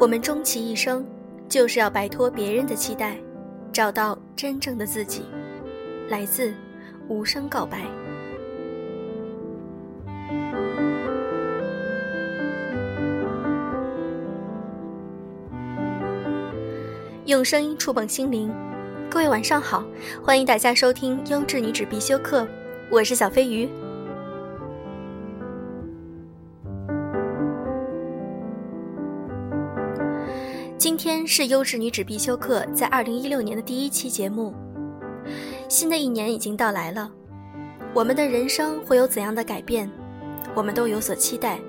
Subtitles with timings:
[0.00, 1.04] 我们终其一生，
[1.48, 3.16] 就是要摆脱别人的期待，
[3.72, 5.22] 找到真正的自己。
[6.08, 6.54] 来自
[7.08, 7.80] 无声告白。
[17.26, 18.50] 用声音触碰心灵，
[19.10, 19.84] 各位晚上好，
[20.22, 22.42] 欢迎大家收听《优质女子必修课》，
[22.88, 23.68] 我是小飞鱼。
[30.98, 34.52] 天是《优质女子必修课》在二零一六年的第一期节目。
[35.68, 37.08] 新的一年已经到来了，
[37.94, 39.88] 我们的人生会有怎样的改变？
[40.56, 41.60] 我们都有所期待。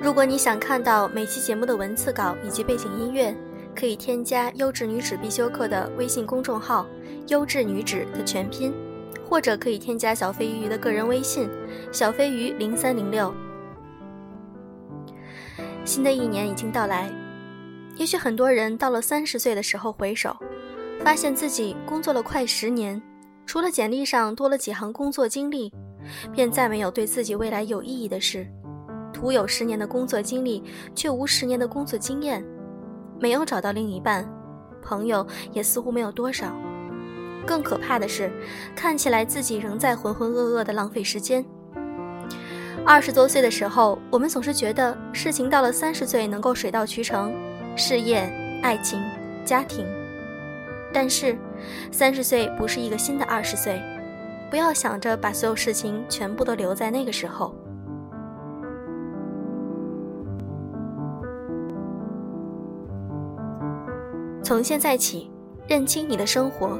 [0.00, 3.32] 如果你想看到每期节目的文字稿以及背景音乐，
[3.76, 6.84] 可以添加“优质女子必修课”的微信公众号
[7.30, 8.74] “优质女子”的全拼，
[9.28, 11.48] 或者可以添加小飞鱼的个人微信
[11.94, 13.32] “小飞鱼零三零六”。
[15.84, 17.08] 新的一年已经到来，
[18.02, 20.36] 也许很多人到了三十岁的时候回首，
[21.04, 23.00] 发现自己工作了快十年，
[23.46, 25.72] 除了简历上多了几行工作经历，
[26.32, 28.44] 便再没有对自己未来有意义的事。
[29.12, 30.64] 徒有十年的工作经历，
[30.96, 32.44] 却无十年的工作经验。
[33.20, 34.28] 没有找到另一半，
[34.82, 36.52] 朋友也似乎没有多少。
[37.46, 38.32] 更可怕的是，
[38.74, 41.44] 看起来自己仍在浑浑噩噩的浪费时间。
[42.84, 47.32] 二十多岁的时候，我们总是觉得事情到了三十岁能够水到渠成，
[47.76, 48.18] 事业、
[48.62, 49.02] 爱情、
[49.44, 49.86] 家庭。
[50.92, 51.36] 但是，
[51.90, 53.80] 三十岁不是一个新的二十岁，
[54.50, 57.54] 不要想着把所有事情全部都留在那个时候。
[64.42, 65.30] 从现在起，
[65.66, 66.78] 认清你的生活，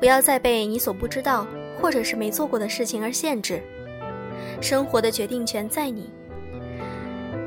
[0.00, 1.46] 不要再被你所不知道
[1.78, 3.62] 或者是没做过的事情而限制。
[4.60, 6.10] 生活的决定权在你。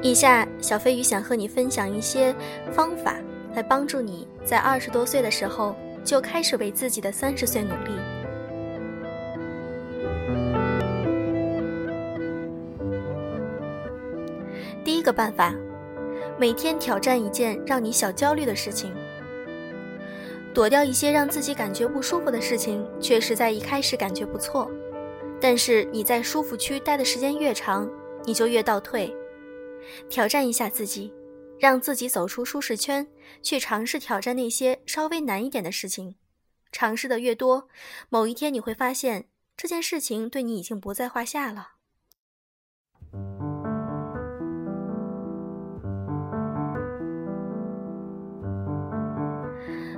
[0.04, 2.34] 以下，小飞鱼想和你分享一些
[2.72, 3.18] 方法，
[3.54, 7.92] 来帮助你在二十多岁的时候就开始为自己的三十岁努力。
[14.84, 15.54] 第一个办法，
[16.40, 18.92] 每天挑战一件让你小焦虑的事情。
[20.52, 24.70] 躲掉一些让自己感觉不舒服的事情，确实在一开始感觉不错，
[25.40, 27.88] 但是你在舒服区待的时间越长，
[28.26, 29.16] 你就越倒退。
[30.10, 31.14] 挑战一下自己，
[31.60, 33.08] 让自己走出舒适圈，
[33.42, 36.16] 去尝试挑战那些稍微难一点的事情。
[36.72, 37.68] 尝试的越多，
[38.10, 39.28] 某一天你会发现
[39.58, 41.72] 这件事情对你已经不在话下了。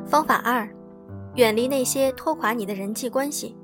[0.05, 0.67] 方法二，
[1.35, 3.55] 远离那些拖垮你的人际关系。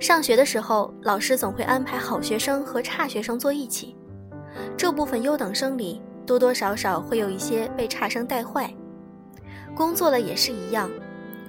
[0.00, 3.93] 上学的时候，老师总会安排好学生和差学生坐一起，
[4.76, 8.72] 这部分优等生里多多少少会有一些被差生带坏。
[9.74, 10.90] 工作了也是一样，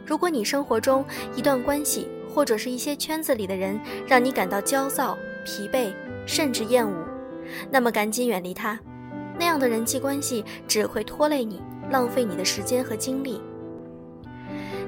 [0.05, 1.05] 如果你生活中
[1.35, 5.93] 一段关系或者是一些圈子里的人让你感到焦躁、疲惫，
[6.25, 6.93] 甚至厌恶，
[7.71, 8.79] 那么赶紧远离他。
[9.37, 13.41] 那样的人际关系只会拖累你，浪费你的时间和精力。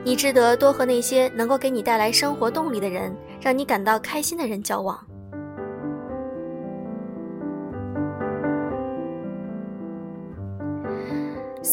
[0.04, 5.07] 你值得多和那些能够给你带来生活动力的人，让你感到开心的人交往。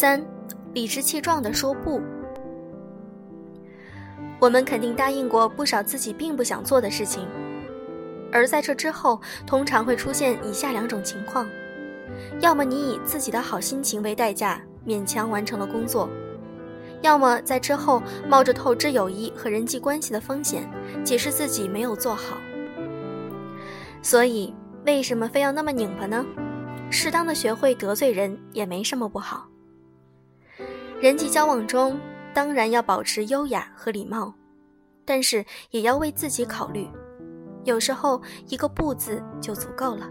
[0.05, 0.23] 三，
[0.75, 1.99] 理直气壮地说不。
[4.39, 7.27] 我们肯定答应过不少自己并不想做的事情，
[8.31, 11.49] 而在这之后，通常会出现以下两种情况：
[12.39, 16.07] 要么你以自己的好心情为代价，勉强完成了工作。
[17.01, 20.71] 要么在之后冒着透支友谊和人际关系的风险，
[21.03, 22.37] 解释自己没有做好。
[24.03, 24.55] 所以，
[24.85, 26.23] 为什么非要那么拧巴呢？
[26.91, 29.49] 适当的学会得罪人也没什么不好。
[31.05, 32.01] 人际交往中，
[32.33, 34.33] 当然要保持优雅和礼貌，
[35.05, 36.89] 但是也要为自己考虑。
[37.65, 40.09] 有时候，一个“不”字就足够了。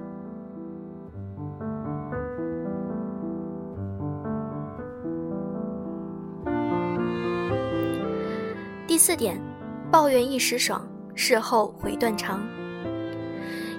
[8.85, 9.41] 第四点，
[9.89, 12.39] 抱怨一时爽，事后悔断肠。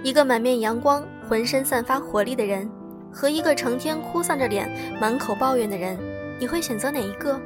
[0.03, 2.69] 一个满面阳光、浑身散发活力的人，
[3.13, 4.69] 和一个成天哭丧着脸、
[5.01, 5.97] 满口抱怨的人，
[6.39, 7.41] 你会选择哪一个？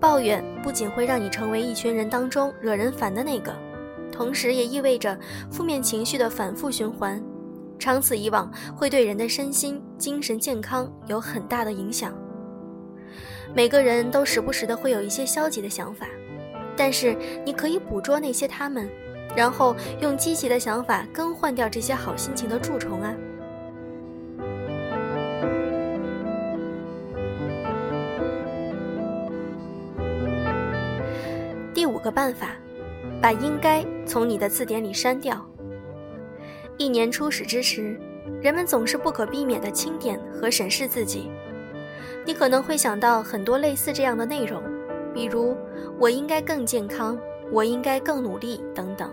[0.00, 3.54] 抱怨不仅会让你成为一群人当中惹人烦的那个，
[4.10, 5.18] 同时也意味着
[5.50, 7.22] 负面情绪的反复循环，
[7.78, 12.12] 长此以往会对人的身心、精神健康有很大的影响。
[13.54, 16.06] 每个人都时不时的会有一些消极的想法。
[16.76, 17.14] 但是
[17.44, 18.88] 你可以捕捉那些他们，
[19.36, 23.14] 然后用积极的想法更换掉这些好心情的蛀虫啊。
[32.10, 32.56] 办法，
[33.20, 35.44] 把“应该”从你的字典里删掉。
[36.78, 38.00] 一年初始之时，
[38.40, 41.30] 人们总是不可避免地清点和审视自己。
[42.24, 44.62] 你可能会想到很多类似这样的内容，
[45.12, 45.56] 比如
[45.98, 47.18] “我应该更健康
[47.52, 49.12] ”“我应该更努力”等等。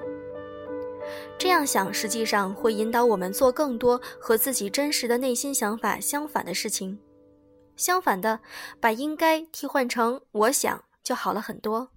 [1.37, 6.99] 这样想，实际上会引导我们做更多和自己真实的内心想法相反的事情。
[7.75, 8.39] 相反的，
[8.79, 11.89] 把“应该”替换成“我想”就好了很多。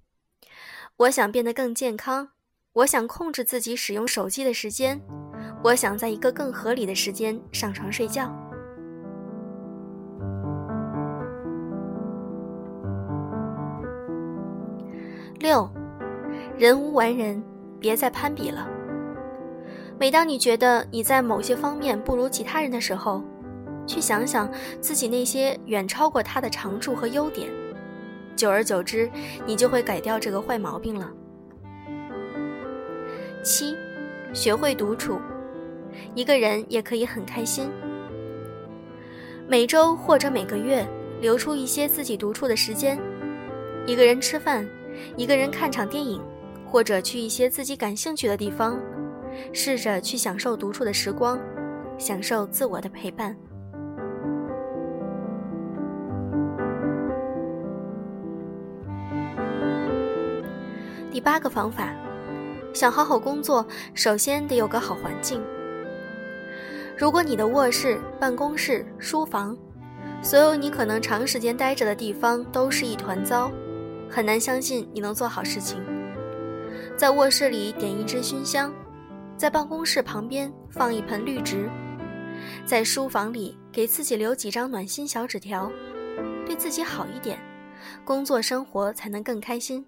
[1.01, 2.29] 我想变得更健康，
[2.75, 5.01] 我想控制自己使用手机的时间，
[5.65, 8.31] 我想在一个更合理的时间上床睡觉。
[15.39, 15.67] 六，
[16.59, 17.43] 人无完人，
[17.81, 18.69] 别再攀比了。
[19.99, 23.25] 每当你觉得你在某些方面不如其他人的时候，
[23.87, 24.51] 去想想
[24.83, 27.49] 自己那些远超过他的长处和优点，
[28.41, 29.11] 久而久之，
[29.45, 31.13] 你就会改掉这个坏毛病了。
[33.43, 33.77] 七，
[34.33, 35.21] 学会独处，
[36.15, 37.69] 一个人也可以很开心。
[39.47, 40.89] 每周或者每个月
[41.21, 42.99] 留出一些自己独处的时间，
[43.85, 44.67] 一个人吃饭，
[45.19, 46.19] 一个人看场电影，
[46.65, 48.81] 或者去一些自己感兴趣的地方。
[49.53, 51.39] 试着去享受独处的时光，
[51.99, 53.37] 享受自我的陪伴。
[61.11, 61.93] 第八个方法，
[62.73, 65.43] 想好好工作，首先得有个好环境。
[66.97, 69.57] 如果你的卧室、办公室、书房，
[70.23, 73.51] 所有你可能长时间待着的地方都是一团糟，
[74.09, 75.83] 很难相信你能做好事情。
[76.97, 78.73] 在卧室里点一支熏香。
[79.37, 81.67] 在办公室旁边放一盆绿植，
[82.67, 85.73] 在书房里给自己留几张暖心小纸条，
[86.45, 87.39] 对自己好一点，
[88.05, 89.83] 工作生活才能更开心。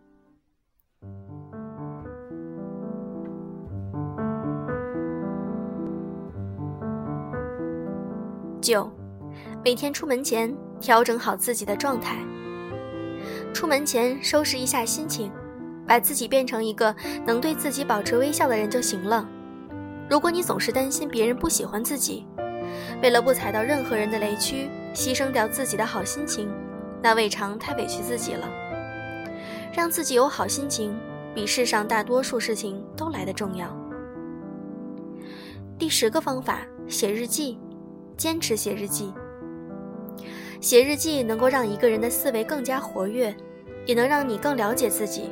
[8.63, 8.89] 九，
[9.65, 12.17] 每天出门前调整好自己的状态。
[13.53, 15.33] 出门前收拾一下心情，
[15.85, 16.95] 把自己变成一个
[17.27, 19.29] 能对自己保持微笑的人就行了。
[20.09, 22.25] 如果你总是担心别人不喜欢自己，
[23.03, 26.49] 为了不踩到任何人的雷区，牺牲掉自己的好心情，
[27.03, 28.49] 那未尝太委屈自己了。
[29.73, 30.97] 让自己有好心情，
[31.35, 33.77] 比世上大多数事情都来得重要。
[35.79, 37.59] 第十个方法，写日记，
[38.17, 39.13] 坚持写日记。
[40.61, 43.35] 写日记能够让一个人的思维更加活跃，
[43.85, 45.31] 也能让你更了解自己。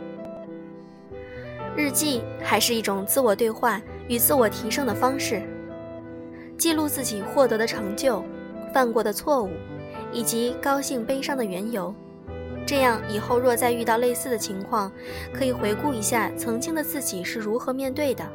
[1.77, 3.81] 日记还是一种自我对话。
[4.09, 5.41] 与自我提升的方式，
[6.59, 8.25] 记录自己获得的成就、
[8.75, 9.51] 犯过的错误，
[10.13, 11.95] 以及高兴悲伤的缘由。
[12.67, 14.91] 这样以后若再遇到类似的情况，
[15.33, 18.29] 可以回顾一下曾经的自己是如何面对的，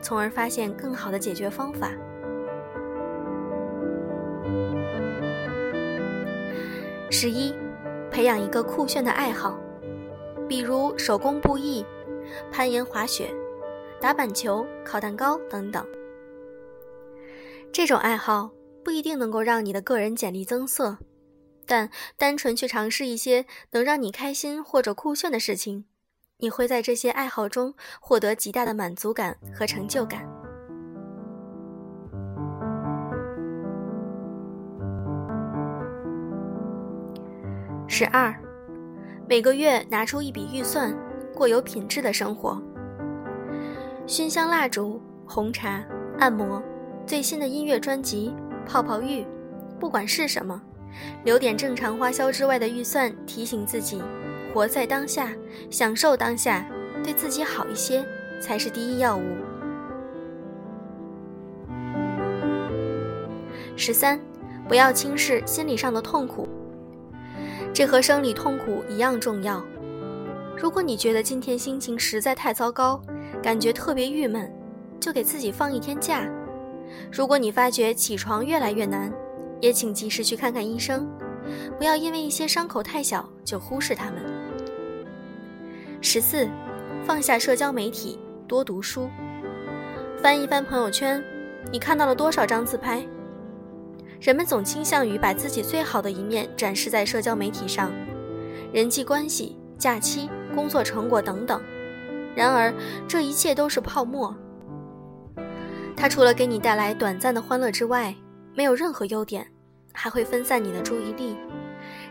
[0.00, 1.92] 从而发现更好的解决方法。
[7.10, 7.54] 十一，
[8.10, 9.58] 培养一个酷炫的爱好，
[10.48, 11.84] 比如手工布艺、
[12.52, 13.34] 攀岩、滑雪。
[14.00, 15.84] 打板球、烤蛋糕等等，
[17.72, 18.52] 这种爱好
[18.84, 20.98] 不一定能够让你的个人简历增色，
[21.66, 25.84] 但单纯去尝试一些能让你开心或者酷炫的事情，
[26.36, 30.24] 你会在这些爱好中获得极大的满足感和成就感。
[38.00, 38.32] 十二，
[39.28, 40.96] 每个月拿出一笔预算，
[41.34, 42.62] 过有品质的生活。
[44.06, 45.84] 熏香蜡烛、红茶、
[46.20, 46.62] 按摩、
[47.04, 48.32] 最新的音乐专辑、
[48.64, 49.26] 泡泡浴，
[49.80, 50.62] 不管是什么，
[51.24, 54.00] 留点正常花销之外的预算，提醒自己
[54.54, 55.32] 活在当下，
[55.68, 56.64] 享受当下，
[57.02, 58.06] 对自己好一些
[58.40, 59.24] 才是第一要务。
[63.74, 64.20] 十三，
[64.68, 66.48] 不要轻视心理上的痛苦，
[67.72, 69.64] 这和生理痛苦一样重要。
[70.56, 73.00] 如果你觉得今天心情实在太糟糕，
[73.42, 74.52] 感觉特别郁闷，
[74.98, 76.28] 就给自己放一天假。
[77.12, 79.12] 如果你发觉起床越来越难，
[79.60, 81.08] 也请及时去看看医生，
[81.76, 84.24] 不要因为一些伤口太小就忽视它们。
[86.00, 86.48] 十四，
[87.04, 89.08] 放下社交媒体，多读书。
[90.20, 91.22] 翻一翻朋友圈，
[91.70, 93.06] 你看到了多少张自拍？
[94.20, 97.92] 人们总倾向于把自己最好的一面展示在社交媒体上，
[98.72, 101.62] 人际关系、假期、工作成果等等。
[102.34, 102.74] 然而，
[103.06, 104.34] 这一切都是泡沫。
[105.96, 108.14] 它除了给你带来短暂的欢乐之外，
[108.54, 109.46] 没有任何优点，
[109.92, 111.36] 还会分散你的注意力，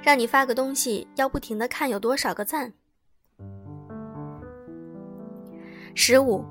[0.02, 2.74] 让你发个东西要不停的看有多少个赞。
[5.94, 6.46] 十五，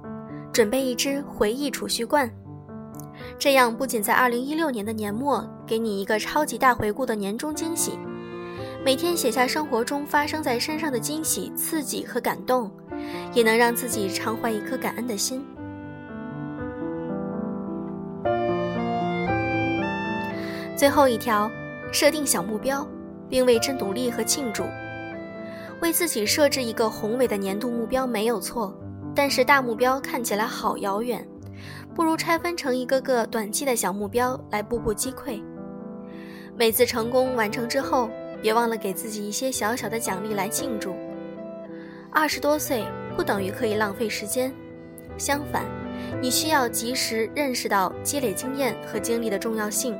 [0.53, 2.31] 准备一支回忆储蓄罐，
[3.39, 7.99] 这样不仅在二零一六年的年末给你一个超级大回顾的年终惊喜，
[8.85, 12.71] 每天写下生活中发生在身上的惊喜、刺激和感动，
[13.35, 15.45] 也能让自己常怀一颗感恩的心。
[20.77, 21.51] 最后一条，
[21.93, 22.87] 设定小目标，
[23.29, 24.65] 并为之努力和庆祝。
[25.81, 28.75] 为自己设置一个宏伟的年度目标没有错，
[29.15, 31.27] 但是大目标看起来好遥远，
[31.97, 35.43] 不如拆分成一个个短期的小目标来步步击溃。
[36.55, 38.11] 每次成功完成之后，
[38.43, 40.95] 别忘了给自己一些小小的奖励来庆祝。
[42.13, 42.85] 二十多岁
[43.17, 44.53] 不等于可以浪费时间，
[45.17, 45.65] 相反，
[46.21, 49.99] 你需要及时认识到积累经验和经历的重要性。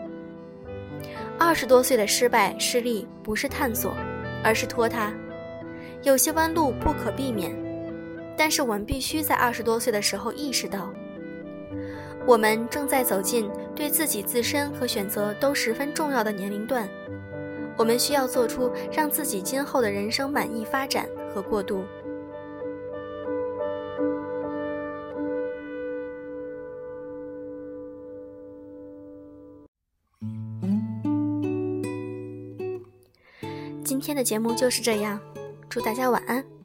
[1.39, 3.95] 二十多岁的失败、失利不是探索，
[4.45, 5.15] 而是拖沓。
[6.03, 7.57] 有些弯路不可避免，
[8.37, 10.93] 但是我们必须在二十多岁的时候意识到，
[12.27, 16.89] 我们正在走进对自己自身和选择都十分重要的年龄段。
[17.79, 21.85] 我们需要做出让自己今后的人生满意发展和过渡。
[33.85, 35.21] 今天的节目就是这样，
[35.69, 36.56] 祝大家晚安。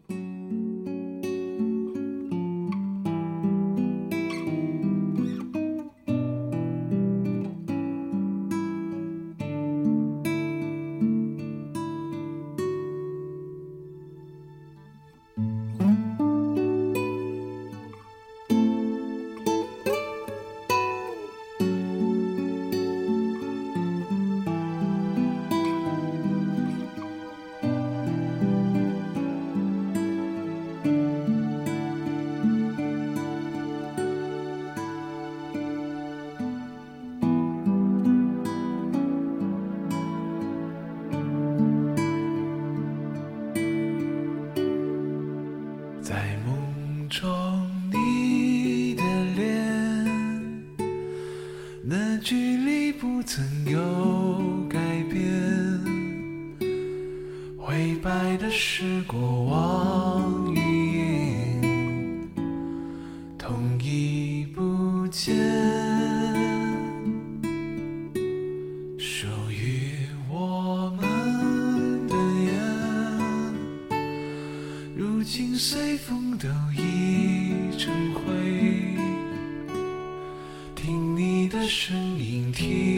[81.74, 82.91] 声音听